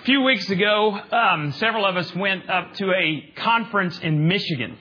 [0.00, 4.78] A few weeks ago, um, several of us went up to a conference in Michigan.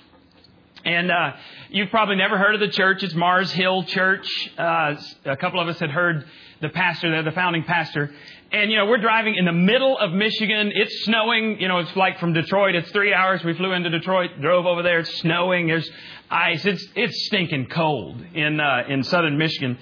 [0.85, 1.33] And uh,
[1.69, 3.03] you've probably never heard of the church.
[3.03, 4.25] It's Mars Hill Church.
[4.58, 4.95] Uh,
[5.25, 6.25] a couple of us had heard
[6.61, 8.16] the pastor there, the founding pastor.
[8.54, 10.71] And, you know, we're driving in the middle of Michigan.
[10.74, 11.60] It's snowing.
[11.60, 12.76] You know, it's like from Detroit.
[12.76, 13.44] It's three hours.
[13.44, 15.00] We flew into Detroit, drove over there.
[15.00, 15.68] It's snowing.
[15.68, 15.92] There's
[16.32, 16.66] ice.
[16.66, 19.78] It's, it's stinking cold in, uh, in southern Michigan.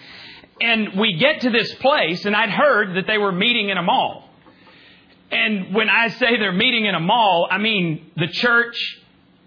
[0.60, 3.84] And we get to this place, and I'd heard that they were meeting in a
[3.84, 4.27] mall.
[5.32, 8.78] And when I say they're meeting in a mall, I mean the church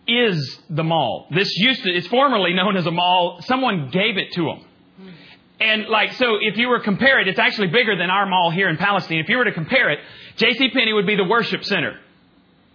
[0.07, 1.27] is the mall.
[1.31, 3.41] This used to, it's formerly known as a mall.
[3.43, 4.65] Someone gave it to them.
[5.61, 8.51] And like, so if you were to compare it, it's actually bigger than our mall
[8.51, 9.19] here in Palestine.
[9.19, 9.99] If you were to compare it,
[10.37, 10.71] J.C.
[10.71, 11.99] Penney would be the worship center.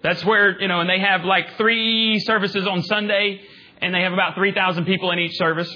[0.03, 3.41] That's where, you know, and they have like three services on Sunday,
[3.81, 5.75] and they have about 3,000 people in each service.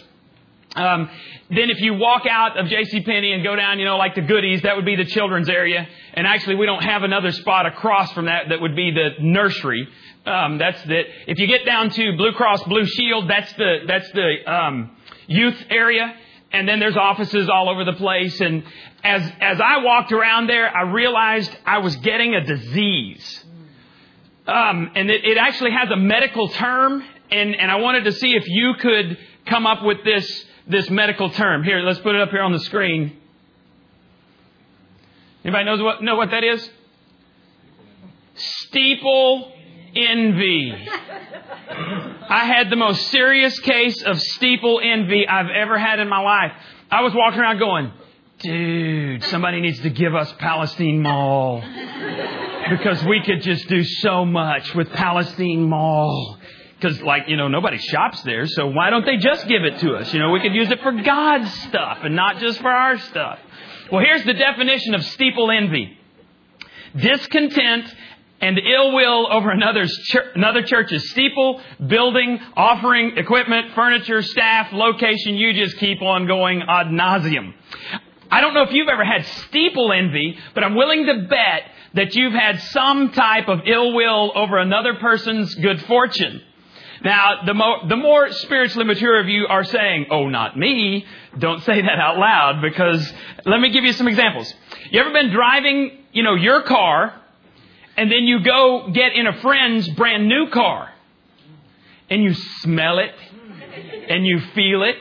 [0.75, 1.09] Um,
[1.49, 3.01] then if you walk out of J.C.
[3.01, 5.87] Penney and go down, you know, like the goodies, that would be the children's area.
[6.13, 9.87] And actually, we don't have another spot across from that that would be the nursery.
[10.25, 14.11] Um, that's the, If you get down to Blue Cross Blue Shield, that's the that's
[14.11, 14.91] the um,
[15.27, 16.13] youth area.
[16.51, 18.39] And then there's offices all over the place.
[18.39, 18.63] And
[19.03, 23.45] as as I walked around there, I realized I was getting a disease.
[24.45, 27.03] Um, and it, it actually has a medical term.
[27.31, 31.31] And and I wanted to see if you could come up with this this medical
[31.31, 31.63] term.
[31.63, 33.17] Here, let's put it up here on the screen.
[35.43, 36.69] Anybody knows what know what that is?
[38.35, 39.51] Steeple
[39.95, 40.73] envy.
[42.29, 46.51] I had the most serious case of steeple envy I've ever had in my life.
[46.91, 47.91] I was walking around going,
[48.39, 51.63] dude, somebody needs to give us Palestine Mall.
[52.69, 56.38] Because we could just do so much with Palestine Mall.
[56.79, 59.95] Because, like, you know, nobody shops there, so why don't they just give it to
[59.95, 60.13] us?
[60.13, 63.39] You know, we could use it for God's stuff and not just for our stuff.
[63.91, 65.97] Well, here's the definition of steeple envy
[66.95, 67.93] discontent
[68.41, 69.93] and ill will over another's
[70.35, 75.35] another church's steeple, building, offering, equipment, furniture, staff, location.
[75.35, 77.53] You just keep on going ad nauseum.
[78.31, 81.63] I don't know if you've ever had steeple envy, but I'm willing to bet
[81.95, 86.41] that you've had some type of ill will over another person's good fortune.
[87.03, 91.05] Now, the more, the more spiritually mature of you are saying, oh, not me,
[91.37, 93.13] don't say that out loud because
[93.45, 94.53] let me give you some examples.
[94.91, 97.13] You ever been driving, you know, your car
[97.95, 100.89] and then you go get in a friend's brand new car
[102.09, 103.13] and you smell it
[104.09, 104.97] and you feel it.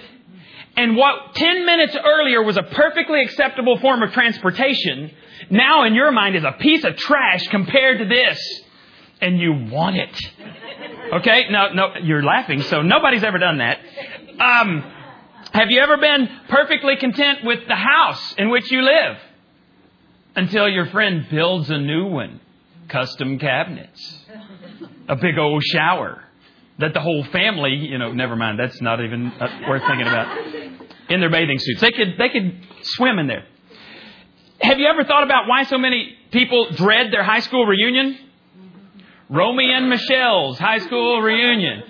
[0.77, 5.11] And what 10 minutes earlier was a perfectly acceptable form of transportation,
[5.51, 8.39] now in your mind is a piece of trash compared to this.
[9.21, 10.17] And you want it.
[11.15, 11.47] Okay?
[11.51, 13.79] No, no, you're laughing, so nobody's ever done that.
[14.41, 14.83] Um,
[15.53, 19.17] have you ever been perfectly content with the house in which you live?
[20.37, 22.41] Until your friend builds a new one.
[22.89, 24.25] Custom cabinets.
[25.09, 26.23] A big old shower.
[26.79, 30.39] That the whole family, you know, never mind, that's not even uh, worth thinking about.
[31.11, 31.81] In their bathing suits.
[31.81, 33.45] They could, they could swim in there.
[34.61, 38.19] Have you ever thought about why so many people dread their high school reunion?
[39.31, 41.83] Romy and Michelle's high school reunion.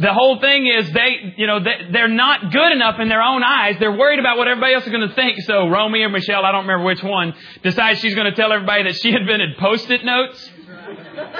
[0.00, 3.76] The whole thing is they, you know, they're not good enough in their own eyes.
[3.80, 5.40] They're worried about what everybody else is going to think.
[5.42, 7.34] So Romy or Michelle, I don't remember which one,
[7.64, 10.50] decides she's going to tell everybody that she invented post-it notes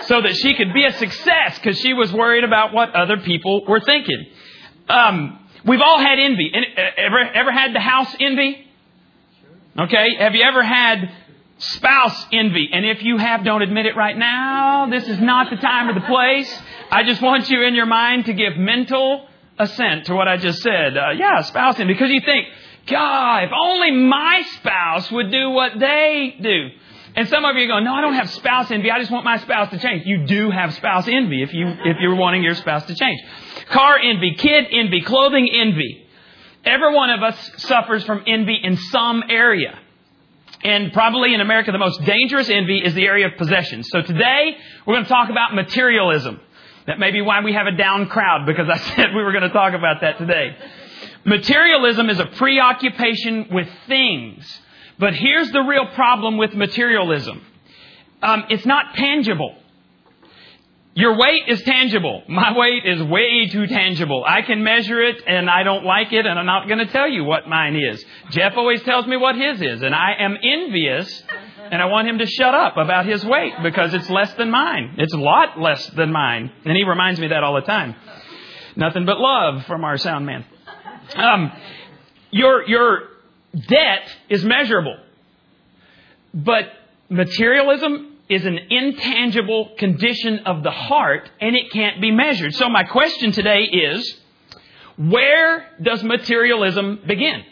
[0.06, 3.64] so that she could be a success because she was worried about what other people
[3.64, 4.26] were thinking.
[4.88, 6.52] Um, we've all had envy.
[6.96, 8.66] Ever, ever had the house envy?
[9.78, 10.16] Okay.
[10.18, 11.12] Have you ever had
[11.58, 12.68] spouse envy.
[12.72, 14.88] And if you have, don't admit it right now.
[14.90, 16.52] This is not the time or the place.
[16.90, 19.26] I just want you in your mind to give mental
[19.58, 20.96] assent to what I just said.
[20.96, 21.92] Uh, yeah, spouse envy.
[21.92, 22.46] Because you think,
[22.86, 26.68] God, if only my spouse would do what they do.
[27.16, 28.90] And some of you go, no, I don't have spouse envy.
[28.90, 30.06] I just want my spouse to change.
[30.06, 33.20] You do have spouse envy if you, if you're wanting your spouse to change.
[33.70, 36.06] Car envy, kid envy, clothing envy.
[36.64, 39.78] Every one of us suffers from envy in some area.
[40.64, 43.88] And probably in America, the most dangerous envy is the area of possessions.
[43.90, 44.56] So today,
[44.86, 46.40] we're going to talk about materialism.
[46.86, 49.44] That may be why we have a down crowd, because I said we were going
[49.44, 50.56] to talk about that today.
[51.24, 54.60] Materialism is a preoccupation with things.
[54.98, 57.44] But here's the real problem with materialism.
[58.20, 59.54] Um, it's not tangible.
[60.98, 62.24] Your weight is tangible.
[62.26, 64.24] My weight is way too tangible.
[64.26, 67.08] I can measure it and I don't like it and I'm not going to tell
[67.08, 68.04] you what mine is.
[68.30, 71.22] Jeff always tells me what his is and I am envious
[71.70, 74.96] and I want him to shut up about his weight because it's less than mine.
[74.98, 76.50] It's a lot less than mine.
[76.64, 77.94] And he reminds me that all the time.
[78.74, 80.44] Nothing but love from our sound man.
[81.14, 81.52] Um,
[82.32, 83.02] your, your
[83.54, 84.96] debt is measurable.
[86.34, 86.64] But
[87.08, 92.54] materialism is an intangible condition of the heart and it can't be measured.
[92.54, 94.20] So my question today is,
[94.96, 97.44] where does materialism begin?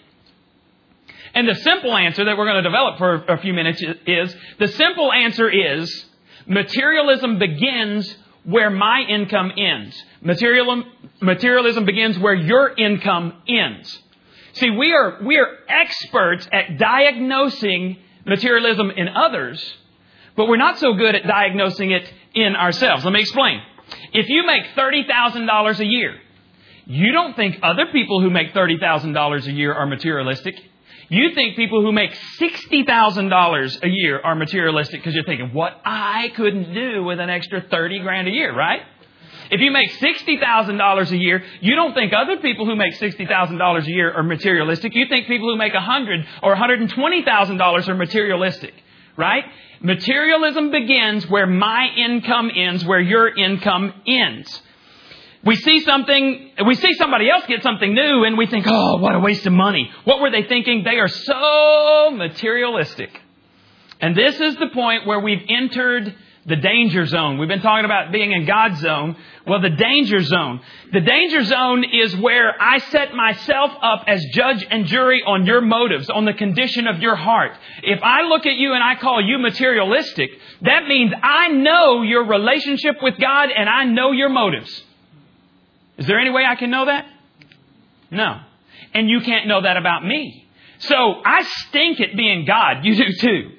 [1.35, 4.69] And the simple answer that we're going to develop for a few minutes is, the
[4.69, 6.07] simple answer is,
[6.47, 10.03] materialism begins where my income ends.
[10.21, 10.85] Materialism,
[11.21, 14.03] materialism begins where your income ends.
[14.55, 19.77] See, we are, we are experts at diagnosing materialism in others,
[20.37, 23.05] but we're not so good at diagnosing it in ourselves.
[23.05, 23.61] Let me explain.
[24.13, 26.21] If you make $30,000 a year,
[26.87, 30.55] you don't think other people who make $30,000 a year are materialistic.
[31.09, 32.11] You think people who make
[32.41, 37.61] $60,000 a year are materialistic because you're thinking, what I couldn't do with an extra
[37.61, 38.83] 30 grand a year, right?
[39.51, 43.91] If you make $60,000 a year, you don't think other people who make $60,000 a
[43.91, 44.95] year are materialistic.
[44.95, 48.75] You think people who make 100 or $120,000 are materialistic,
[49.17, 49.45] right?
[49.81, 54.63] Materialism begins where my income ends, where your income ends.
[55.45, 59.15] We see something, we see somebody else get something new and we think, oh, what
[59.15, 59.91] a waste of money.
[60.05, 60.83] What were they thinking?
[60.83, 63.21] They are so materialistic.
[64.01, 66.15] And this is the point where we've entered
[66.47, 67.39] the danger zone.
[67.39, 69.17] We've been talking about being in God's zone.
[69.47, 70.61] Well, the danger zone.
[70.93, 75.61] The danger zone is where I set myself up as judge and jury on your
[75.61, 77.53] motives, on the condition of your heart.
[77.83, 80.31] If I look at you and I call you materialistic,
[80.63, 84.85] that means I know your relationship with God and I know your motives.
[85.99, 87.07] Is there any way I can know that?
[88.11, 88.41] No.
[88.95, 90.47] And you can't know that about me.
[90.79, 92.85] So I stink at being God.
[92.85, 93.56] You do too.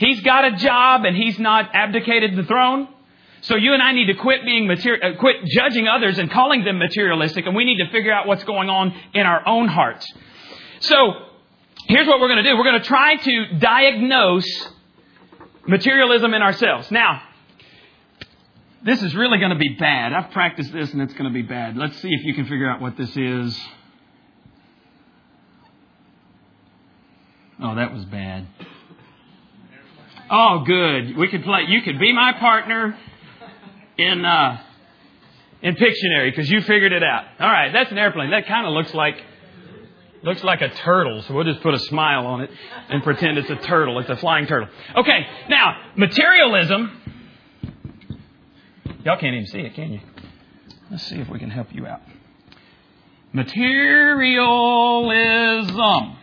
[0.00, 2.88] He's got a job and he's not abdicated the throne.
[3.42, 6.64] So you and I need to quit being material, uh, quit judging others and calling
[6.64, 10.10] them materialistic, and we need to figure out what's going on in our own hearts.
[10.80, 10.96] So
[11.86, 12.56] here's what we're going to do.
[12.56, 14.68] We're going to try to diagnose
[15.66, 16.90] materialism in ourselves.
[16.90, 17.22] Now,
[18.82, 20.14] this is really going to be bad.
[20.14, 21.76] I've practiced this and it's going to be bad.
[21.76, 23.58] Let's see if you can figure out what this is.
[27.62, 28.46] Oh, that was bad.
[30.30, 31.16] Oh, good.
[31.16, 31.62] We could play.
[31.68, 32.96] You could be my partner
[33.98, 34.60] in uh,
[35.62, 37.24] in Pictionary because you figured it out.
[37.40, 38.30] All right, that's an airplane.
[38.30, 39.16] That kind of looks like
[40.22, 41.22] looks like a turtle.
[41.22, 42.50] So we'll just put a smile on it
[42.88, 43.98] and pretend it's a turtle.
[43.98, 44.68] It's a flying turtle.
[44.96, 45.26] Okay.
[45.48, 46.96] Now, materialism.
[49.04, 50.00] Y'all can't even see it, can you?
[50.90, 52.02] Let's see if we can help you out.
[53.32, 56.16] Materialism.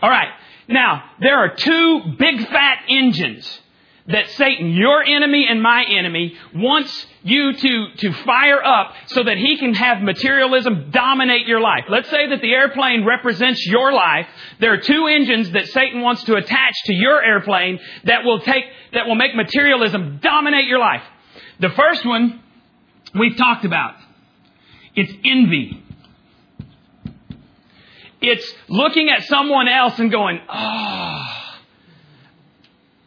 [0.00, 0.28] All right.
[0.68, 3.60] Now, there are two big fat engines
[4.08, 9.36] that Satan, your enemy and my enemy, wants you to, to fire up so that
[9.36, 11.84] he can have materialism dominate your life.
[11.88, 14.26] Let's say that the airplane represents your life.
[14.60, 18.64] There are two engines that Satan wants to attach to your airplane that will take,
[18.94, 21.02] that will make materialism dominate your life.
[21.60, 22.42] The first one
[23.14, 23.94] we've talked about.
[24.94, 25.84] It's envy.
[28.20, 31.24] It's looking at someone else and going, oh,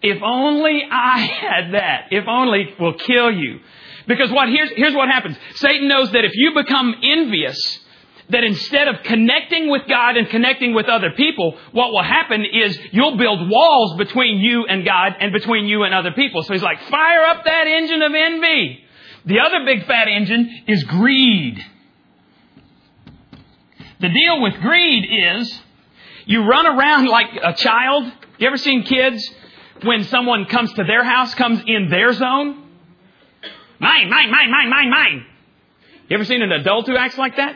[0.01, 2.07] if only I had that.
[2.11, 3.59] If only will kill you.
[4.07, 5.37] Because what, here's, here's what happens.
[5.55, 7.79] Satan knows that if you become envious,
[8.29, 12.79] that instead of connecting with God and connecting with other people, what will happen is
[12.91, 16.41] you'll build walls between you and God and between you and other people.
[16.43, 18.83] So he's like, fire up that engine of envy.
[19.25, 21.63] The other big fat engine is greed.
[24.01, 25.61] The deal with greed is
[26.25, 28.11] you run around like a child.
[28.39, 29.29] You ever seen kids
[29.83, 32.67] when someone comes to their house, comes in their zone?
[33.79, 35.25] Mine, mine, mine, mine, mine, mine.
[36.09, 37.55] You ever seen an adult who acts like that?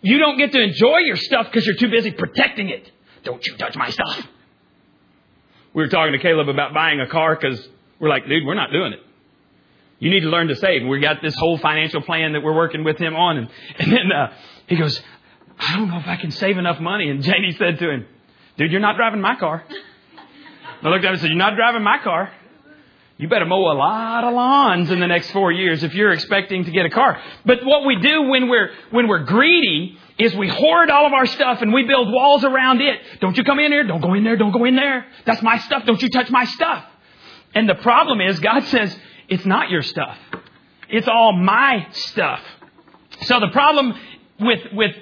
[0.00, 2.90] You don't get to enjoy your stuff because you're too busy protecting it.
[3.22, 4.26] Don't you touch my stuff.
[5.74, 7.66] We were talking to Caleb about buying a car because
[8.00, 9.00] we're like, dude, we're not doing it.
[10.02, 10.84] You need to learn to save.
[10.84, 13.36] We got this whole financial plan that we're working with him on.
[13.36, 14.32] And, and then uh,
[14.66, 15.00] he goes,
[15.56, 17.08] I don't know if I can save enough money.
[17.08, 18.06] And Janie said to him,
[18.56, 19.62] dude, you're not driving my car.
[20.82, 22.32] I looked at him and said, you're not driving my car.
[23.16, 26.64] You better mow a lot of lawns in the next four years if you're expecting
[26.64, 27.22] to get a car.
[27.46, 31.26] But what we do when we're, when we're greedy is we hoard all of our
[31.26, 33.00] stuff and we build walls around it.
[33.20, 33.84] Don't you come in here.
[33.84, 34.36] Don't go in there.
[34.36, 35.06] Don't go in there.
[35.26, 35.84] That's my stuff.
[35.86, 36.86] Don't you touch my stuff.
[37.54, 40.16] And the problem is God says, it's not your stuff.
[40.88, 42.40] It's all my stuff.
[43.22, 43.94] So the problem
[44.40, 44.94] with, with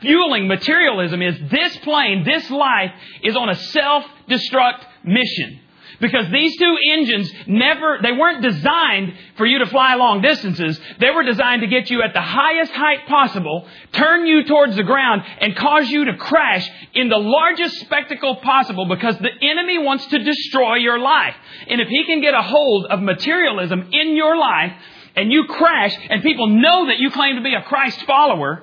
[0.00, 5.59] fueling materialism is this plane, this life is on a self-destruct mission.
[6.00, 10.80] Because these two engines never, they weren't designed for you to fly long distances.
[10.98, 14.82] They were designed to get you at the highest height possible, turn you towards the
[14.82, 20.06] ground, and cause you to crash in the largest spectacle possible because the enemy wants
[20.06, 21.34] to destroy your life.
[21.68, 24.72] And if he can get a hold of materialism in your life,
[25.16, 28.62] and you crash, and people know that you claim to be a Christ follower,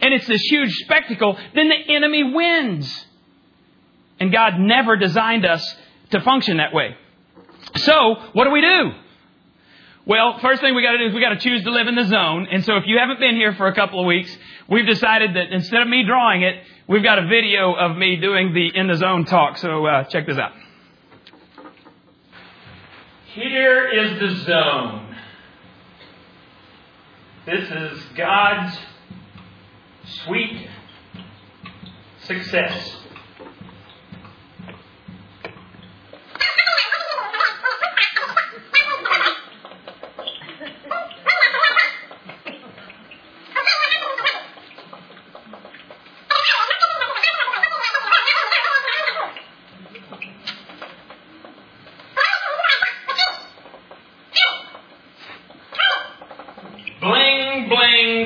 [0.00, 3.06] and it's this huge spectacle, then the enemy wins.
[4.20, 5.76] And God never designed us
[6.10, 6.96] to function that way.
[7.76, 8.92] So, what do we do?
[10.06, 11.94] Well, first thing we got to do is we got to choose to live in
[11.94, 12.46] the zone.
[12.50, 14.36] And so, if you haven't been here for a couple of weeks,
[14.68, 18.52] we've decided that instead of me drawing it, we've got a video of me doing
[18.52, 19.56] the in the zone talk.
[19.56, 20.52] So, uh, check this out.
[23.34, 25.16] Here is the zone.
[27.46, 28.78] This is God's
[30.24, 30.68] sweet
[32.22, 33.03] success.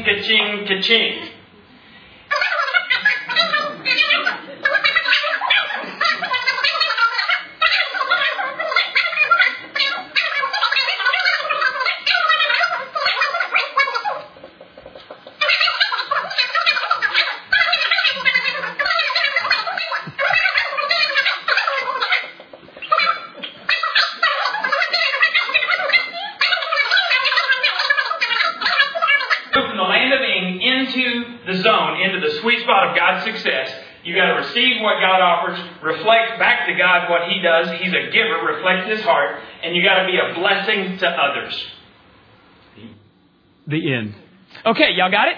[0.09, 1.29] Ka-ching, ka-ching.
[29.69, 33.71] from the land of Ing into the zone, into the sweet spot of God's success.
[34.05, 36.39] You got to receive what God offers, reflect
[37.09, 37.69] back what He does.
[37.81, 41.67] He's a giver, reflect His heart, and you got to be a blessing to others.
[43.67, 44.15] The end.
[44.65, 45.37] Okay, y'all got it?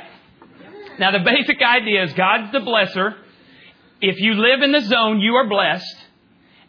[0.98, 3.16] Now, the basic idea is God's the blesser.
[4.00, 5.96] If you live in the zone, you are blessed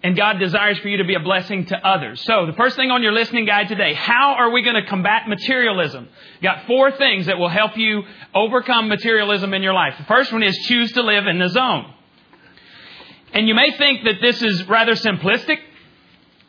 [0.03, 2.24] and God desires for you to be a blessing to others.
[2.25, 5.27] So, the first thing on your listening guide today, how are we going to combat
[5.27, 6.10] materialism?
[6.41, 8.01] Got four things that will help you
[8.34, 9.93] overcome materialism in your life.
[10.00, 11.93] The first one is choose to live in the zone.
[13.33, 15.57] And you may think that this is rather simplistic.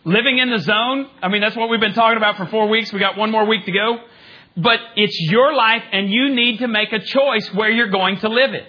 [0.04, 2.92] Living in the zone, I mean, that's what we've been talking about for four weeks.
[2.92, 4.00] We got one more week to go.
[4.56, 8.28] But it's your life and you need to make a choice where you're going to
[8.28, 8.66] live it.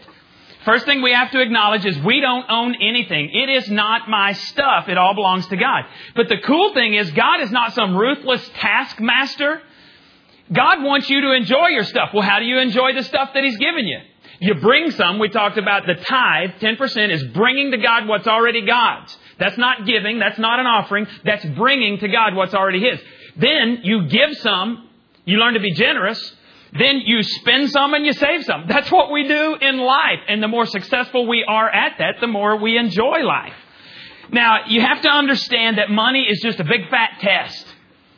[0.64, 3.32] First thing we have to acknowledge is we don't own anything.
[3.34, 4.88] It is not my stuff.
[4.88, 5.84] It all belongs to God.
[6.16, 9.62] But the cool thing is God is not some ruthless taskmaster.
[10.52, 12.12] God wants you to enjoy your stuff.
[12.14, 14.00] Well, how do you enjoy the stuff that He's given you?
[14.44, 15.20] You bring some.
[15.20, 16.50] We talked about the tithe.
[16.60, 19.18] 10% is bringing to God what's already God's.
[19.40, 20.20] That's not giving.
[20.20, 21.08] That's not an offering.
[21.24, 23.00] That's bringing to God what's already His.
[23.38, 24.90] Then you give some.
[25.24, 26.20] You learn to be generous.
[26.78, 28.66] Then you spend some and you save some.
[28.68, 30.20] That's what we do in life.
[30.28, 33.54] And the more successful we are at that, the more we enjoy life.
[34.30, 37.66] Now, you have to understand that money is just a big fat test.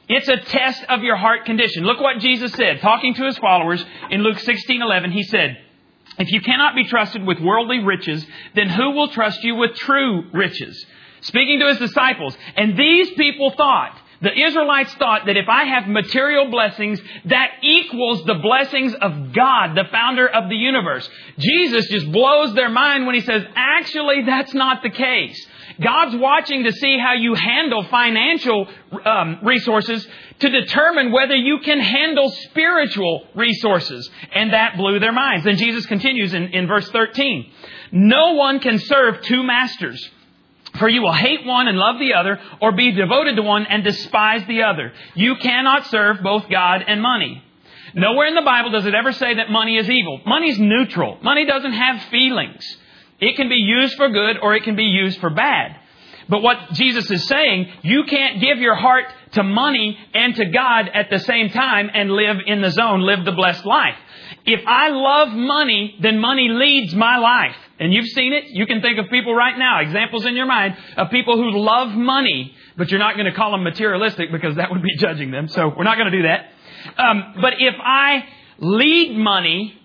[0.09, 1.83] It's a test of your heart condition.
[1.83, 5.11] Look what Jesus said, talking to his followers in Luke 16 11.
[5.11, 5.57] He said,
[6.17, 10.23] If you cannot be trusted with worldly riches, then who will trust you with true
[10.33, 10.85] riches?
[11.21, 12.37] Speaking to his disciples.
[12.55, 18.23] And these people thought, the Israelites thought that if I have material blessings, that equals
[18.25, 21.07] the blessings of God, the founder of the universe.
[21.37, 25.45] Jesus just blows their mind when he says, actually, that's not the case.
[25.81, 28.67] God's watching to see how you handle financial
[29.05, 30.07] um, resources
[30.39, 34.09] to determine whether you can handle spiritual resources.
[34.33, 35.45] And that blew their minds.
[35.45, 37.51] Then Jesus continues in, in verse 13.
[37.91, 40.09] No one can serve two masters.
[40.79, 43.83] For you will hate one and love the other, or be devoted to one and
[43.83, 44.91] despise the other.
[45.13, 47.41] You cannot serve both God and money.
[47.93, 50.19] Nowhere in the Bible does it ever say that money is evil.
[50.25, 51.17] Money's neutral.
[51.23, 52.77] Money doesn't have feelings.
[53.19, 55.79] It can be used for good or it can be used for bad.
[56.27, 60.89] But what Jesus is saying, you can't give your heart to money and to God
[60.93, 63.95] at the same time and live in the zone, live the blessed life.
[64.45, 67.55] If I love money, then money leads my life.
[67.79, 68.45] And you've seen it.
[68.47, 71.89] You can think of people right now, examples in your mind of people who love
[71.89, 75.47] money, but you're not going to call them materialistic because that would be judging them.
[75.47, 76.51] So we're not going to do that.
[76.97, 78.25] Um, but if I
[78.59, 79.79] lead money,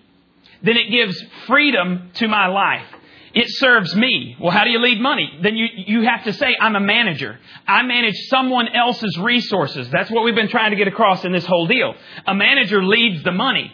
[0.63, 2.85] then it gives freedom to my life.
[3.33, 4.35] It serves me.
[4.39, 5.39] Well, how do you lead money?
[5.41, 7.39] Then you, you have to say, I'm a manager.
[7.65, 9.89] I manage someone else's resources.
[9.89, 11.93] That's what we've been trying to get across in this whole deal.
[12.27, 13.71] A manager leads the money.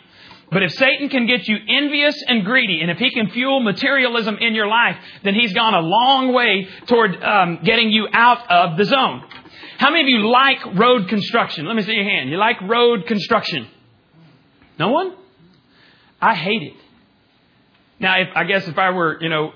[0.52, 4.38] But if Satan can get you envious and greedy, and if he can fuel materialism
[4.38, 8.78] in your life, then he's gone a long way toward um, getting you out of
[8.78, 9.24] the zone.
[9.78, 11.66] How many of you like road construction?
[11.66, 12.30] Let me see your hand.
[12.30, 13.68] You like road construction?
[14.80, 15.16] No one?
[16.22, 16.74] I hate it.
[18.00, 19.54] Now, if, I guess if I were, you know,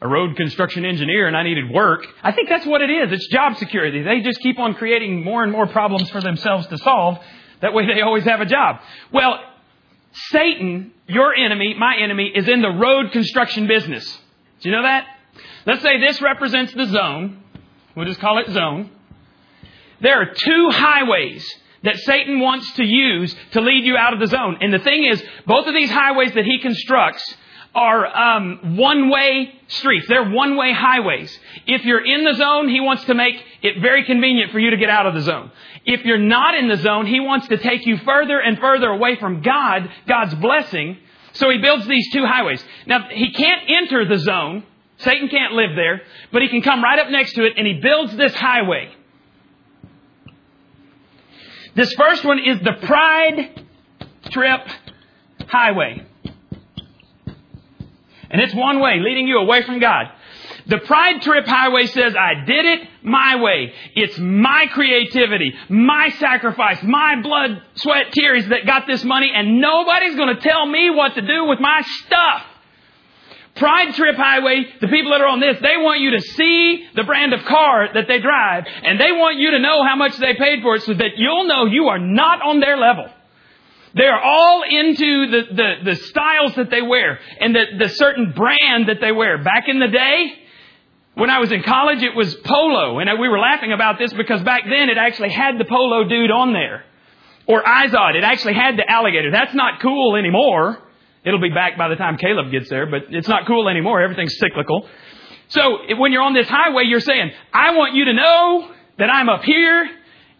[0.00, 3.12] a road construction engineer and I needed work, I think that's what it is.
[3.12, 4.02] It's job security.
[4.02, 7.18] They just keep on creating more and more problems for themselves to solve.
[7.60, 8.80] That way they always have a job.
[9.12, 9.40] Well,
[10.30, 14.06] Satan, your enemy, my enemy, is in the road construction business.
[14.60, 15.06] Do you know that?
[15.66, 17.42] Let's say this represents the zone.
[17.94, 18.90] We'll just call it zone.
[20.00, 21.46] There are two highways
[21.82, 24.58] that Satan wants to use to lead you out of the zone.
[24.60, 27.34] And the thing is, both of these highways that he constructs
[27.76, 30.06] are um, one-way streets.
[30.08, 31.38] They're one-way highways.
[31.66, 34.78] If you're in the zone, he wants to make it very convenient for you to
[34.78, 35.52] get out of the zone.
[35.84, 39.16] If you're not in the zone, he wants to take you further and further away
[39.16, 40.96] from God, God's blessing.
[41.34, 42.64] So he builds these two highways.
[42.86, 44.64] Now, he can't enter the zone.
[44.96, 46.00] Satan can't live there,
[46.32, 48.90] but he can come right up next to it and he builds this highway.
[51.74, 53.66] This first one is the Pride
[54.30, 54.66] Trip
[55.46, 56.06] Highway.
[58.36, 60.08] And it's one way, leading you away from God.
[60.66, 63.72] The Pride Trip Highway says, I did it my way.
[63.94, 70.16] It's my creativity, my sacrifice, my blood, sweat, tears that got this money, and nobody's
[70.16, 72.42] going to tell me what to do with my stuff.
[73.54, 77.04] Pride Trip Highway, the people that are on this, they want you to see the
[77.04, 80.34] brand of car that they drive, and they want you to know how much they
[80.34, 83.08] paid for it so that you'll know you are not on their level.
[83.96, 88.32] They are all into the, the, the styles that they wear and the, the certain
[88.32, 89.42] brand that they wear.
[89.42, 90.34] Back in the day,
[91.14, 92.98] when I was in college, it was Polo.
[92.98, 96.30] And we were laughing about this because back then it actually had the Polo dude
[96.30, 96.84] on there.
[97.46, 98.16] Or Izod.
[98.16, 99.30] It actually had the alligator.
[99.30, 100.78] That's not cool anymore.
[101.24, 104.02] It'll be back by the time Caleb gets there, but it's not cool anymore.
[104.02, 104.86] Everything's cyclical.
[105.48, 109.30] So when you're on this highway, you're saying, I want you to know that I'm
[109.30, 109.88] up here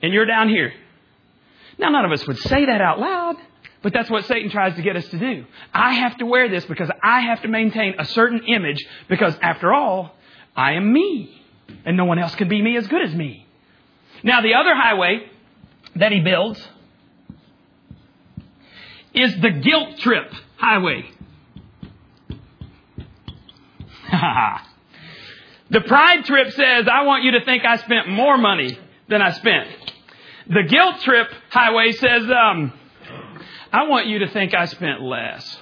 [0.02, 0.75] and you're down here.
[1.78, 3.37] Now, none of us would say that out loud,
[3.83, 5.45] but that's what Satan tries to get us to do.
[5.73, 9.73] I have to wear this because I have to maintain a certain image because, after
[9.73, 10.14] all,
[10.56, 11.42] I am me.
[11.85, 13.47] And no one else can be me as good as me.
[14.23, 15.30] Now, the other highway
[15.97, 16.66] that he builds
[19.14, 21.11] is the guilt trip highway.
[25.70, 29.33] the pride trip says, I want you to think I spent more money than I
[29.33, 29.68] spent.
[30.48, 32.72] The guilt trip highway says, um,
[33.72, 35.59] I want you to think I spent less.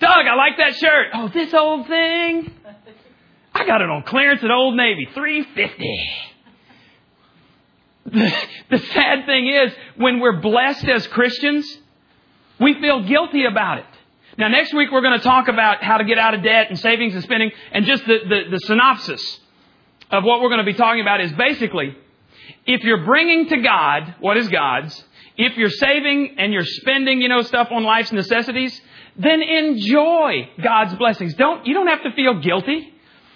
[0.00, 1.06] Doug, I like that shirt.
[1.14, 2.52] Oh, this old thing.
[3.54, 6.10] I got it on clearance at Old Navy, 350.
[8.68, 11.66] The, sad thing is, when we're blessed as Christians,
[12.60, 13.86] we feel guilty about it.
[14.38, 16.78] Now, next week we're going to talk about how to get out of debt and
[16.78, 19.40] savings and spending, and just the, the, the synopsis
[20.10, 21.96] of what we're going to be talking about is basically
[22.66, 25.04] if you're bringing to God what is God's,
[25.36, 28.80] if you're saving and you're spending, you know, stuff on life's necessities,
[29.16, 31.34] then enjoy God's blessings.
[31.34, 32.92] Don't, you don't have to feel guilty.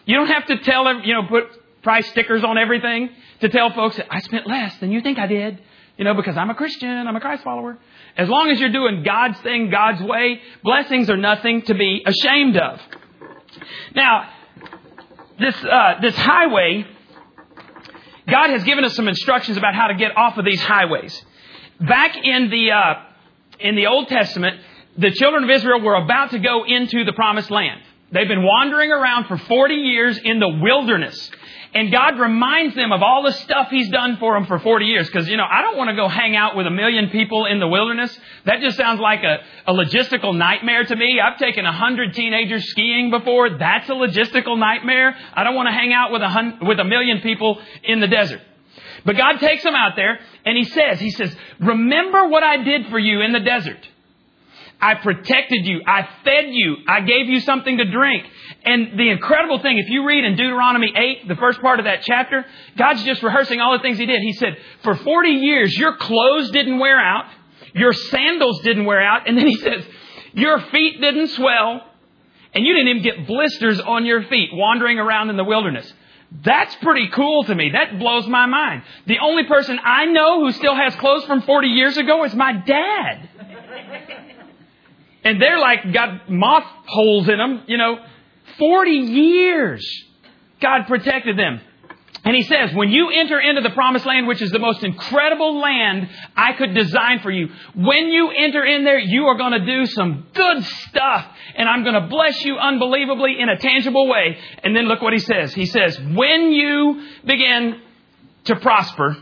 [0.07, 1.44] You don't have to tell them, you know, put
[1.83, 5.27] price stickers on everything to tell folks that I spent less than you think I
[5.27, 5.61] did,
[5.96, 7.79] you know, because I'm a Christian, I'm a Christ follower.
[8.16, 12.57] As long as you're doing God's thing God's way, blessings are nothing to be ashamed
[12.57, 12.81] of.
[13.94, 14.31] Now,
[15.38, 16.87] this, uh, this highway
[18.29, 21.25] God has given us some instructions about how to get off of these highways.
[21.81, 22.95] Back in the, uh,
[23.59, 24.61] in the Old Testament,
[24.99, 27.81] the children of Israel were about to go into the promised land.
[28.13, 31.31] They've been wandering around for 40 years in the wilderness.
[31.73, 35.07] And God reminds them of all the stuff He's done for them for 40 years.
[35.07, 37.61] Because, you know, I don't want to go hang out with a million people in
[37.61, 38.19] the wilderness.
[38.45, 39.39] That just sounds like a,
[39.71, 41.21] a logistical nightmare to me.
[41.21, 43.57] I've taken a hundred teenagers skiing before.
[43.57, 45.17] That's a logistical nightmare.
[45.33, 48.09] I don't want to hang out with a, hun- with a million people in the
[48.09, 48.41] desert.
[49.05, 52.89] But God takes them out there and He says, He says, remember what I did
[52.89, 53.89] for you in the desert.
[54.81, 55.83] I protected you.
[55.87, 56.77] I fed you.
[56.88, 58.27] I gave you something to drink.
[58.64, 62.03] And the incredible thing, if you read in Deuteronomy 8, the first part of that
[62.03, 64.21] chapter, God's just rehearsing all the things He did.
[64.23, 67.27] He said, for 40 years, your clothes didn't wear out.
[67.75, 69.29] Your sandals didn't wear out.
[69.29, 69.85] And then He says,
[70.33, 71.83] your feet didn't swell.
[72.55, 75.93] And you didn't even get blisters on your feet wandering around in the wilderness.
[76.45, 77.71] That's pretty cool to me.
[77.71, 78.83] That blows my mind.
[79.07, 82.53] The only person I know who still has clothes from 40 years ago is my
[82.53, 83.29] dad.
[85.25, 87.99] And they're like got moth holes in them, you know.
[88.59, 90.05] 40 years
[90.61, 91.61] God protected them.
[92.23, 95.59] And he says, when you enter into the promised land, which is the most incredible
[95.59, 96.07] land
[96.37, 99.87] I could design for you, when you enter in there, you are going to do
[99.87, 101.27] some good stuff.
[101.55, 104.37] And I'm going to bless you unbelievably in a tangible way.
[104.63, 105.55] And then look what he says.
[105.55, 107.81] He says, when you begin
[108.45, 109.17] to prosper,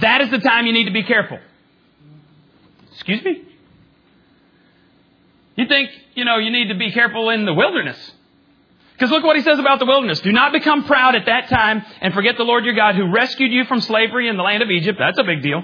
[0.00, 1.40] that is the time you need to be careful.
[2.94, 3.42] Excuse me?
[5.60, 7.98] You think, you know, you need to be careful in the wilderness.
[8.94, 10.20] Because look what he says about the wilderness.
[10.20, 13.52] Do not become proud at that time and forget the Lord your God who rescued
[13.52, 14.98] you from slavery in the land of Egypt.
[14.98, 15.62] That's a big deal.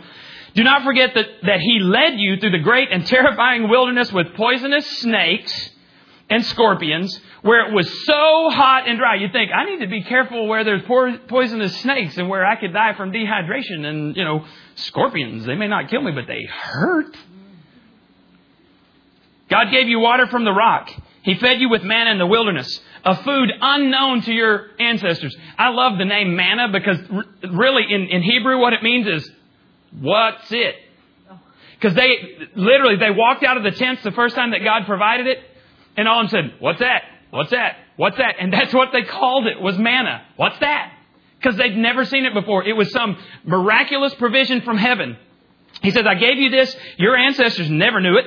[0.54, 4.34] Do not forget that, that he led you through the great and terrifying wilderness with
[4.34, 5.70] poisonous snakes
[6.28, 9.14] and scorpions where it was so hot and dry.
[9.14, 10.82] You think, I need to be careful where there's
[11.28, 15.46] poisonous snakes and where I could die from dehydration and, you know, scorpions.
[15.46, 17.16] They may not kill me, but they hurt.
[19.48, 20.90] God gave you water from the rock.
[21.22, 25.36] He fed you with manna in the wilderness, a food unknown to your ancestors.
[25.58, 26.98] I love the name manna because
[27.50, 29.30] really in, in Hebrew what it means is
[30.00, 30.76] What's it?
[31.78, 35.26] Because they literally they walked out of the tents the first time that God provided
[35.26, 35.38] it,
[35.96, 37.02] and all of them said, "What's that?
[37.30, 37.76] What's that?
[37.96, 40.22] What's that?" And that's what they called it was manna.
[40.36, 40.92] What's that?
[41.38, 42.64] Because they'd never seen it before.
[42.64, 45.16] It was some miraculous provision from heaven.
[45.82, 46.74] He says, "I gave you this.
[46.96, 48.26] Your ancestors never knew it.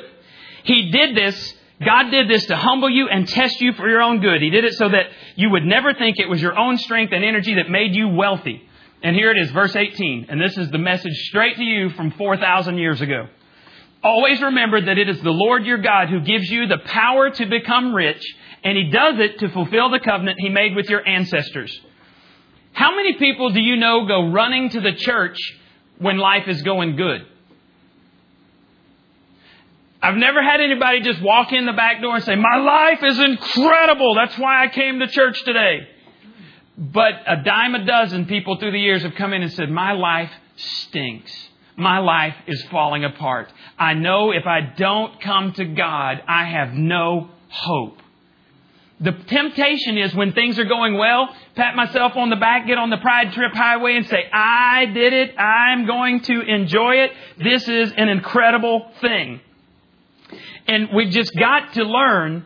[0.63, 4.19] He did this." God did this to humble you and test you for your own
[4.19, 4.41] good.
[4.41, 7.23] He did it so that you would never think it was your own strength and
[7.23, 8.61] energy that made you wealthy.
[9.01, 10.25] And here it is, verse 18.
[10.27, 13.27] And this is the message straight to you from 4,000 years ago.
[14.03, 17.45] Always remember that it is the Lord your God who gives you the power to
[17.45, 18.25] become rich,
[18.63, 21.77] and He does it to fulfill the covenant He made with your ancestors.
[22.73, 25.37] How many people do you know go running to the church
[25.97, 27.25] when life is going good?
[30.01, 33.19] I've never had anybody just walk in the back door and say, My life is
[33.19, 34.15] incredible.
[34.15, 35.87] That's why I came to church today.
[36.77, 39.91] But a dime a dozen people through the years have come in and said, My
[39.91, 41.31] life stinks.
[41.75, 43.51] My life is falling apart.
[43.77, 47.97] I know if I don't come to God, I have no hope.
[49.01, 52.89] The temptation is when things are going well, pat myself on the back, get on
[52.89, 55.39] the pride trip highway and say, I did it.
[55.39, 57.11] I'm going to enjoy it.
[57.41, 59.39] This is an incredible thing.
[60.67, 62.45] And we've just got to learn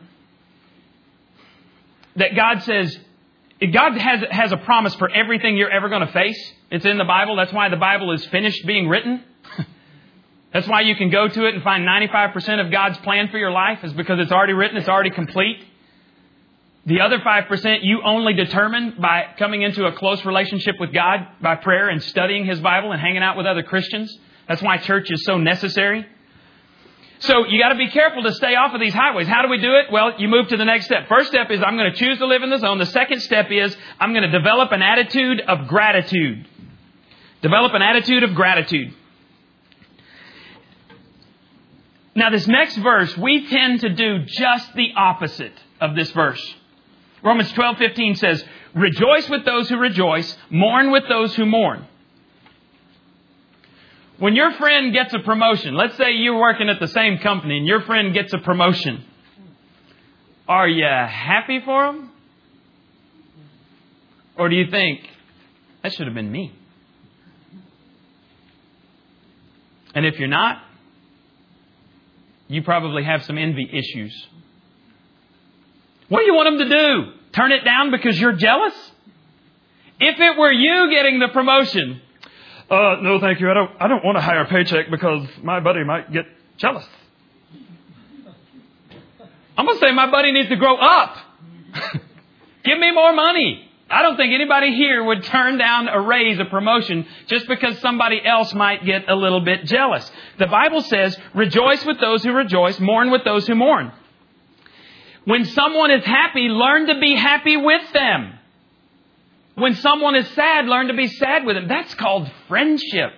[2.16, 2.98] that God says,
[3.60, 6.52] God has, has a promise for everything you're ever going to face.
[6.70, 7.36] It's in the Bible.
[7.36, 9.22] That's why the Bible is finished being written.
[10.52, 13.50] That's why you can go to it and find 95% of God's plan for your
[13.50, 15.64] life is because it's already written, it's already complete.
[16.86, 21.56] The other 5% you only determine by coming into a close relationship with God by
[21.56, 24.16] prayer and studying His Bible and hanging out with other Christians.
[24.46, 26.06] That's why church is so necessary.
[27.24, 29.26] So you got to be careful to stay off of these highways.
[29.26, 29.90] How do we do it?
[29.90, 31.08] Well, you move to the next step.
[31.08, 32.78] First step is I'm going to choose to live in the zone.
[32.78, 36.46] The second step is I'm going to develop an attitude of gratitude.
[37.40, 38.94] Develop an attitude of gratitude.
[42.14, 46.54] Now, this next verse, we tend to do just the opposite of this verse.
[47.22, 51.86] Romans 12, 15 says, Rejoice with those who rejoice, mourn with those who mourn.
[54.18, 57.66] When your friend gets a promotion, let's say you're working at the same company and
[57.66, 59.04] your friend gets a promotion,
[60.46, 62.10] are you happy for him?
[64.36, 65.00] Or do you think,
[65.82, 66.52] that should have been me?
[69.94, 70.62] And if you're not,
[72.48, 74.26] you probably have some envy issues.
[76.08, 77.12] What do you want them to do?
[77.32, 78.74] Turn it down because you're jealous?
[80.00, 82.00] If it were you getting the promotion,
[82.70, 83.50] uh, no, thank you.
[83.50, 86.86] I don't, I don't want a higher paycheck because my buddy might get jealous.
[89.56, 91.16] I'm going to say my buddy needs to grow up.
[92.64, 93.70] Give me more money.
[93.90, 98.24] I don't think anybody here would turn down a raise, a promotion, just because somebody
[98.24, 100.10] else might get a little bit jealous.
[100.38, 103.92] The Bible says, rejoice with those who rejoice, mourn with those who mourn.
[105.26, 108.33] When someone is happy, learn to be happy with them.
[109.54, 111.68] When someone is sad, learn to be sad with them.
[111.68, 113.12] That's called friendship.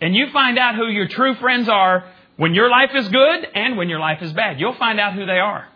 [0.00, 2.04] And you find out who your true friends are
[2.36, 4.58] when your life is good and when your life is bad.
[4.60, 5.68] You'll find out who they are.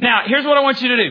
[0.00, 1.10] Now, here's what I want you to do.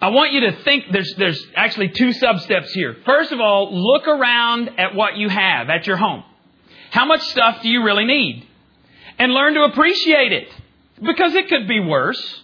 [0.00, 2.96] I want you to think there's, there's actually two sub steps here.
[3.04, 6.22] First of all, look around at what you have at your home.
[6.90, 8.46] How much stuff do you really need?
[9.18, 10.48] And learn to appreciate it.
[11.02, 12.42] Because it could be worse.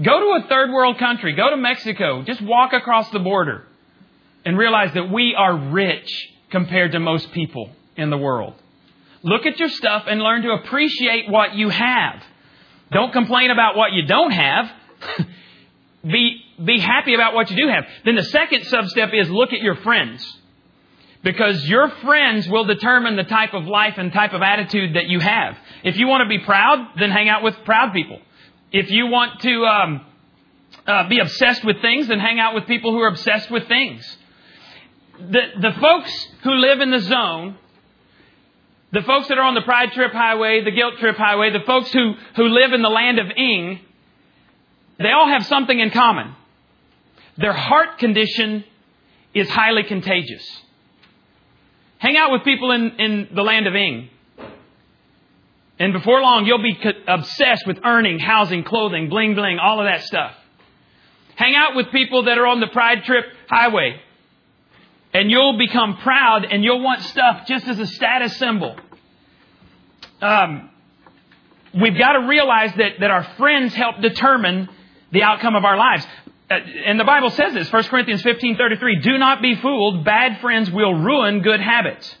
[0.00, 1.34] Go to a third world country.
[1.34, 2.22] Go to Mexico.
[2.22, 3.66] Just walk across the border
[4.44, 6.10] and realize that we are rich
[6.50, 8.54] compared to most people in the world.
[9.22, 12.22] Look at your stuff and learn to appreciate what you have.
[12.90, 14.70] Don't complain about what you don't have.
[16.04, 17.84] be, be happy about what you do have.
[18.04, 20.38] Then the second sub step is look at your friends.
[21.22, 25.20] Because your friends will determine the type of life and type of attitude that you
[25.20, 25.56] have.
[25.84, 28.18] If you want to be proud, then hang out with proud people.
[28.72, 30.06] If you want to um,
[30.86, 34.16] uh, be obsessed with things than hang out with people who are obsessed with things.
[35.18, 37.56] The, the folks who live in the zone,
[38.92, 41.92] the folks that are on the pride trip highway, the guilt trip highway, the folks
[41.92, 43.80] who, who live in the land of Ing,
[44.98, 46.34] they all have something in common.
[47.36, 48.64] Their heart condition
[49.34, 50.44] is highly contagious.
[51.98, 54.10] Hang out with people in, in the land of Ing.
[55.82, 60.04] And before long, you'll be obsessed with earning, housing, clothing, bling bling, all of that
[60.04, 60.32] stuff.
[61.34, 64.00] Hang out with people that are on the pride trip highway.
[65.12, 68.76] And you'll become proud and you'll want stuff just as a status symbol.
[70.20, 70.70] Um,
[71.74, 74.68] we've got to realize that, that our friends help determine
[75.10, 76.06] the outcome of our lives.
[76.48, 80.04] Uh, and the Bible says this, 1 Corinthians 15, 33, do not be fooled.
[80.04, 82.14] Bad friends will ruin good habits.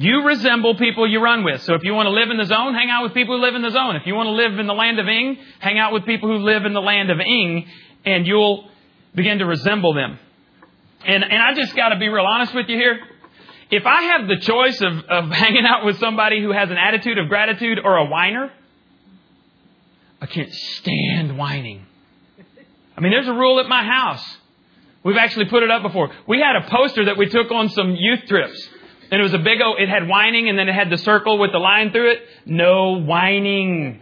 [0.00, 1.60] You resemble people you run with.
[1.60, 3.54] So if you want to live in the zone, hang out with people who live
[3.54, 3.96] in the zone.
[3.96, 6.38] If you want to live in the land of Ing, hang out with people who
[6.38, 7.66] live in the land of Ing,
[8.06, 8.70] and you'll
[9.14, 10.18] begin to resemble them.
[11.04, 12.98] And, and I just got to be real honest with you here.
[13.70, 17.18] If I have the choice of, of hanging out with somebody who has an attitude
[17.18, 18.50] of gratitude or a whiner,
[20.18, 21.84] I can't stand whining.
[22.96, 24.24] I mean, there's a rule at my house.
[25.04, 26.10] We've actually put it up before.
[26.26, 28.70] We had a poster that we took on some youth trips.
[29.10, 31.38] And it was a big old, it had whining and then it had the circle
[31.38, 32.18] with the line through it.
[32.46, 34.00] No whining.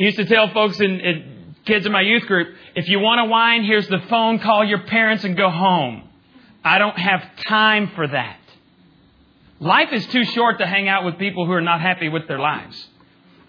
[0.00, 3.24] I used to tell folks and, in kids in my youth group, if you want
[3.24, 6.08] to whine, here's the phone, call your parents and go home.
[6.64, 8.38] I don't have time for that.
[9.60, 12.38] Life is too short to hang out with people who are not happy with their
[12.38, 12.88] lives.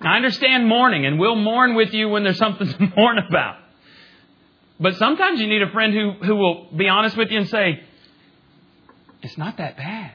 [0.01, 3.57] I understand mourning, and we'll mourn with you when there's something to mourn about.
[4.79, 7.81] But sometimes you need a friend who, who will be honest with you and say,
[9.21, 10.11] it's not that bad.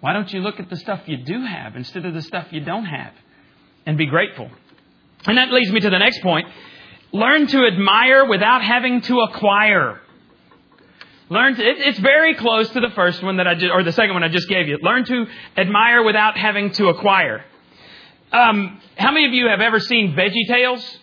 [0.00, 2.60] Why don't you look at the stuff you do have instead of the stuff you
[2.60, 3.12] don't have
[3.86, 4.50] and be grateful?
[5.26, 6.46] And that leads me to the next point.
[7.12, 10.00] Learn to admire without having to acquire.
[11.30, 13.92] Learn to, it, it's very close to the first one that I just, or the
[13.92, 14.78] second one I just gave you.
[14.82, 17.42] Learn to admire without having to acquire.
[18.30, 20.98] Um, how many of you have ever seen Veggie Tales?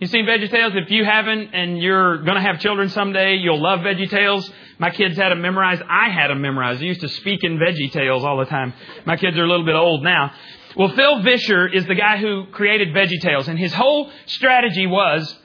[0.00, 0.74] You've seen Veggie Tales?
[0.76, 4.48] If you haven't and you're going to have children someday, you'll love Veggie Tales.
[4.78, 5.82] My kids had them memorized.
[5.82, 6.80] I had them memorized.
[6.80, 8.74] I used to speak in Veggie Tales all the time.
[9.06, 10.32] My kids are a little bit old now.
[10.76, 15.36] Well, Phil Vischer is the guy who created Veggie Tales, and his whole strategy was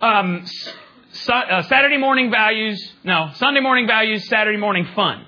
[0.00, 0.44] um,
[1.28, 5.24] uh, Saturday morning values, no, Sunday morning values, Saturday morning fun.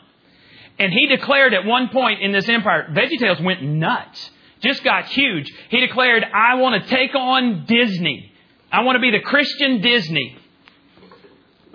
[0.80, 5.04] And he declared at one point in this empire, Veggie Tales went nuts, just got
[5.06, 5.52] huge.
[5.68, 8.30] He declared, I want to take on Disney.
[8.72, 10.34] I want to be the Christian Disney.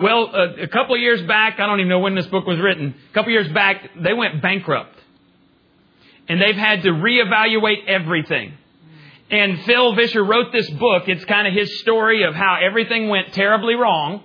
[0.00, 2.58] Well, a, a couple of years back, I don't even know when this book was
[2.58, 4.96] written, a couple of years back, they went bankrupt.
[6.28, 8.54] And they've had to reevaluate everything.
[9.30, 11.04] And Phil Vischer wrote this book.
[11.06, 14.24] It's kind of his story of how everything went terribly wrong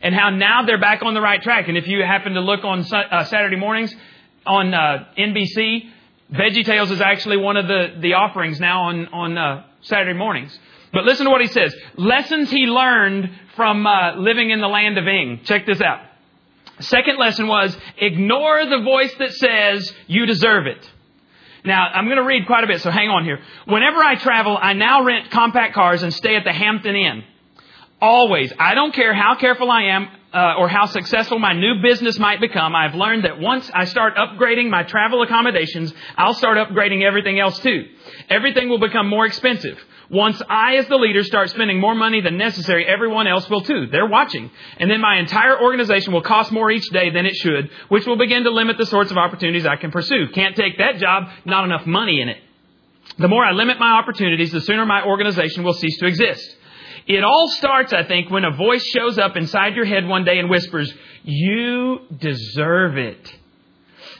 [0.00, 1.68] and how now they're back on the right track.
[1.68, 3.94] And if you happen to look on uh, Saturday mornings
[4.46, 5.90] on uh, NBC,
[6.32, 10.58] Veggie Tales is actually one of the, the offerings now on, on uh, Saturday mornings.
[10.96, 11.76] But listen to what he says.
[11.96, 15.42] Lessons he learned from uh, living in the land of Ing.
[15.44, 16.00] Check this out.
[16.80, 20.90] Second lesson was ignore the voice that says you deserve it.
[21.66, 23.40] Now, I'm going to read quite a bit, so hang on here.
[23.66, 27.24] Whenever I travel, I now rent compact cars and stay at the Hampton Inn.
[28.00, 28.50] Always.
[28.58, 32.40] I don't care how careful I am uh, or how successful my new business might
[32.40, 32.74] become.
[32.74, 37.58] I've learned that once I start upgrading my travel accommodations, I'll start upgrading everything else
[37.58, 37.84] too.
[38.30, 39.78] Everything will become more expensive.
[40.10, 43.86] Once I, as the leader, start spending more money than necessary, everyone else will too.
[43.90, 44.50] They're watching.
[44.78, 48.16] And then my entire organization will cost more each day than it should, which will
[48.16, 50.28] begin to limit the sorts of opportunities I can pursue.
[50.32, 52.38] Can't take that job, not enough money in it.
[53.18, 56.56] The more I limit my opportunities, the sooner my organization will cease to exist.
[57.06, 60.38] It all starts, I think, when a voice shows up inside your head one day
[60.38, 60.92] and whispers,
[61.22, 63.34] You deserve it.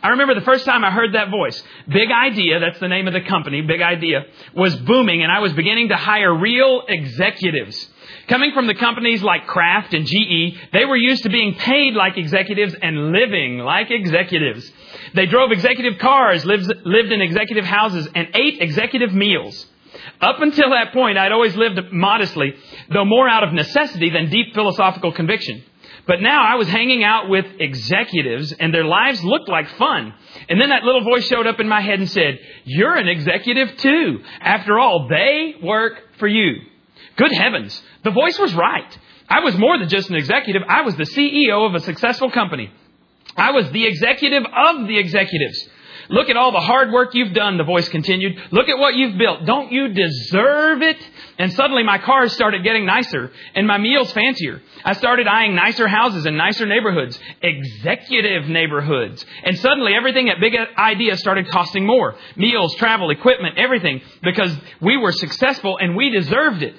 [0.07, 1.61] I remember the first time I heard that voice.
[1.89, 4.23] Big Idea, that's the name of the company, Big Idea,
[4.55, 7.91] was booming and I was beginning to hire real executives.
[8.29, 12.17] Coming from the companies like Kraft and GE, they were used to being paid like
[12.17, 14.71] executives and living like executives.
[15.15, 19.67] They drove executive cars, lived, lived in executive houses, and ate executive meals.
[20.21, 22.55] Up until that point, I'd always lived modestly,
[22.93, 25.65] though more out of necessity than deep philosophical conviction.
[26.07, 30.15] But now I was hanging out with executives and their lives looked like fun.
[30.49, 33.77] And then that little voice showed up in my head and said, You're an executive
[33.79, 34.21] too.
[34.41, 36.63] After all, they work for you.
[37.17, 37.83] Good heavens.
[38.05, 38.99] The voice was right.
[39.29, 40.63] I was more than just an executive.
[40.69, 42.71] I was the CEO of a successful company.
[43.37, 45.69] I was the executive of the executives.
[46.09, 48.37] Look at all the hard work you've done, the voice continued.
[48.51, 49.45] Look at what you've built.
[49.45, 50.99] Don't you deserve it?
[51.39, 54.63] And suddenly my cars started getting nicer and my meals fancier.
[54.85, 59.25] I started eyeing nicer houses and nicer neighborhoods, executive neighborhoods.
[59.45, 62.17] And suddenly everything at Big Idea started costing more.
[62.37, 66.75] Meals, travel, equipment, everything because we were successful and we deserved it.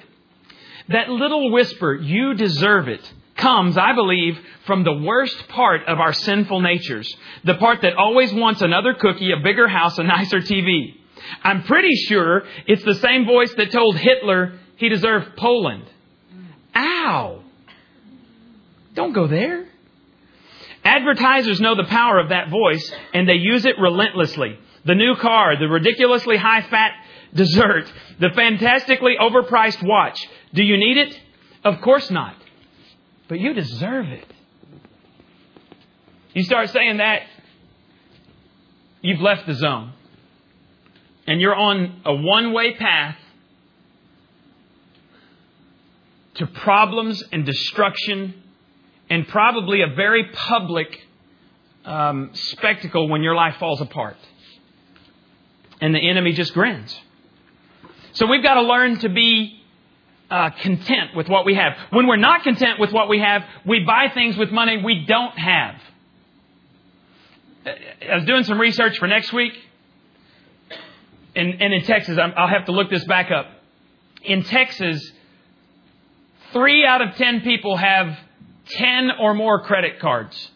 [0.88, 6.12] That little whisper, you deserve it, comes, I believe, from the worst part of our
[6.12, 7.16] sinful natures.
[7.44, 10.94] The part that always wants another cookie, a bigger house, a nicer TV.
[11.42, 15.84] I'm pretty sure it's the same voice that told Hitler he deserved Poland.
[16.74, 17.42] Ow!
[18.94, 19.66] Don't go there.
[20.84, 24.58] Advertisers know the power of that voice and they use it relentlessly.
[24.84, 26.92] The new car, the ridiculously high fat
[27.34, 30.18] dessert, the fantastically overpriced watch.
[30.54, 31.20] Do you need it?
[31.64, 32.37] Of course not.
[33.28, 34.32] But you deserve it.
[36.32, 37.22] You start saying that,
[39.02, 39.92] you've left the zone.
[41.26, 43.16] And you're on a one way path
[46.34, 48.42] to problems and destruction
[49.10, 50.98] and probably a very public
[51.84, 54.16] um, spectacle when your life falls apart.
[55.80, 56.98] And the enemy just grins.
[58.12, 59.57] So we've got to learn to be
[60.30, 61.74] uh, content with what we have.
[61.90, 65.38] When we're not content with what we have, we buy things with money we don't
[65.38, 65.76] have.
[67.66, 69.52] I was doing some research for next week,
[71.34, 73.46] and, and in Texas, I'll have to look this back up.
[74.22, 75.12] In Texas,
[76.52, 78.18] three out of ten people have
[78.68, 80.50] 10 or more credit cards.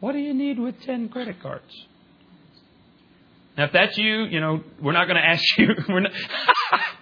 [0.00, 1.86] What do you need with 10 credit cards?
[3.56, 5.68] Now, if that's you, you know, we're not going to ask you.
[5.88, 6.12] Not,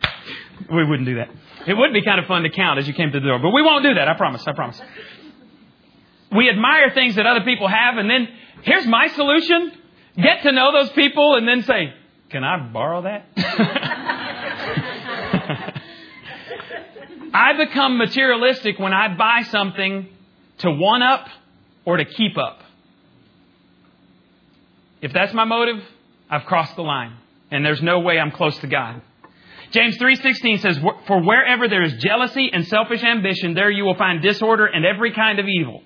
[0.71, 1.29] we wouldn't do that.
[1.67, 3.51] It would be kind of fun to count as you came to the door, but
[3.51, 4.09] we won't do that.
[4.09, 4.47] I promise.
[4.47, 4.81] I promise.
[6.35, 8.29] We admire things that other people have, and then
[8.63, 9.73] here's my solution:
[10.17, 11.95] get to know those people, and then say,
[12.31, 13.27] "Can I borrow that?"
[17.35, 20.09] I become materialistic when I buy something
[20.59, 21.29] to one up
[21.85, 22.63] or to keep up.
[25.01, 25.83] If that's my motive,
[26.31, 27.15] I've crossed the line
[27.51, 29.01] and there's no way I'm close to God.
[29.71, 34.23] James 3:16 says, "For wherever there is jealousy and selfish ambition, there you will find
[34.23, 35.83] disorder and every kind of evil."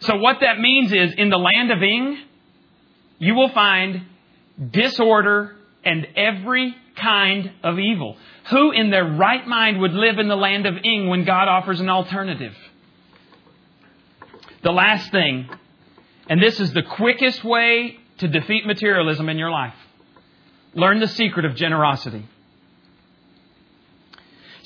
[0.00, 2.18] So what that means is in the land of Ing,
[3.18, 4.02] you will find
[4.70, 8.16] disorder and every kind of evil.
[8.50, 11.80] Who in their right mind would live in the land of Ing when God offers
[11.80, 12.56] an alternative?
[14.62, 15.48] The last thing,
[16.28, 19.74] and this is the quickest way to defeat materialism in your life.
[20.74, 22.24] Learn the secret of generosity.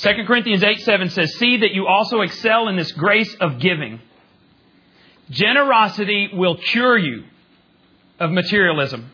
[0.03, 4.01] 2 Corinthians 8 7 says, See that you also excel in this grace of giving.
[5.31, 7.23] Generosity will cure you
[8.19, 9.13] of materialism.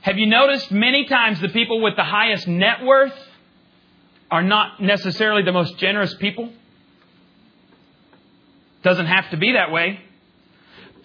[0.00, 3.14] Have you noticed many times the people with the highest net worth
[4.32, 6.50] are not necessarily the most generous people?
[8.82, 10.00] Doesn't have to be that way.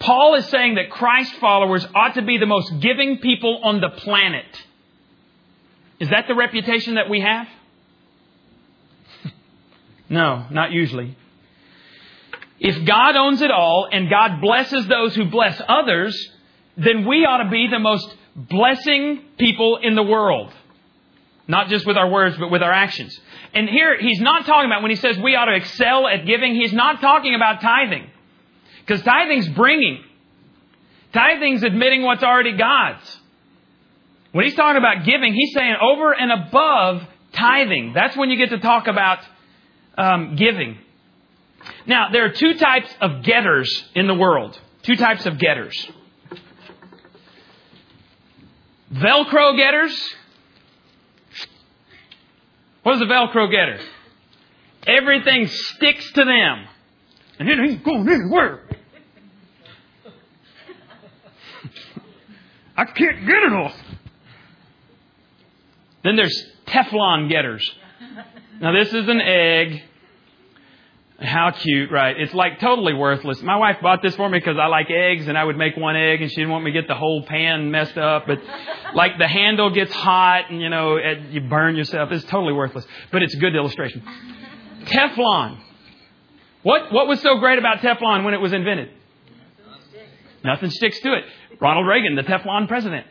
[0.00, 3.90] Paul is saying that Christ followers ought to be the most giving people on the
[3.90, 4.46] planet.
[6.00, 7.46] Is that the reputation that we have?
[10.08, 11.16] No, not usually.
[12.58, 16.16] If God owns it all and God blesses those who bless others,
[16.76, 20.52] then we ought to be the most blessing people in the world.
[21.48, 23.18] Not just with our words, but with our actions.
[23.54, 26.54] And here, he's not talking about when he says we ought to excel at giving,
[26.54, 28.10] he's not talking about tithing.
[28.80, 30.02] Because tithing's bringing.
[31.12, 33.20] Tithing's admitting what's already God's.
[34.32, 37.92] When he's talking about giving, he's saying over and above tithing.
[37.94, 39.20] That's when you get to talk about
[39.96, 40.78] um, giving.
[41.86, 44.58] Now, there are two types of getters in the world.
[44.82, 45.88] Two types of getters.
[48.92, 50.14] Velcro getters.
[52.82, 53.80] What is a Velcro getter?
[54.86, 56.68] Everything sticks to them.
[57.38, 58.60] And it ain't going anywhere.
[62.76, 63.74] I can't get it off.
[66.04, 67.68] Then there's Teflon getters.
[68.60, 69.82] Now this is an egg.
[71.18, 72.14] How cute, right?
[72.18, 73.40] It's like totally worthless.
[73.40, 75.96] My wife bought this for me because I like eggs and I would make one
[75.96, 78.26] egg and she didn't want me to get the whole pan messed up.
[78.26, 78.40] But
[78.94, 82.12] like the handle gets hot and you know, it, you burn yourself.
[82.12, 82.86] It's totally worthless.
[83.12, 84.02] But it's a good illustration.
[84.84, 85.58] Teflon.
[86.62, 88.90] What, what was so great about Teflon when it was invented?
[90.44, 91.24] Nothing sticks to it.
[91.60, 93.06] Ronald Reagan, the Teflon president.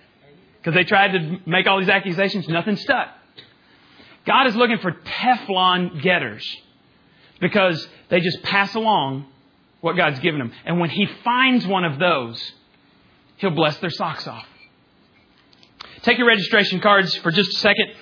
[0.59, 3.07] Because they tried to make all these accusations, nothing stuck.
[4.27, 6.45] God is looking for Teflon getters
[7.39, 9.25] because they just pass along
[9.81, 10.51] what God's given them.
[10.65, 12.51] And when He finds one of those,
[13.37, 14.47] He'll bless their socks off.
[16.01, 17.93] Take your registration cards for just a second.